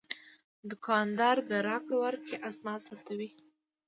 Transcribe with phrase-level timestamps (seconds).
[0.69, 3.29] دوکاندار د راکړې ورکړې اسناد ثبتوي.